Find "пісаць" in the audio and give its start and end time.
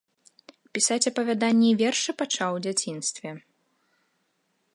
0.77-1.03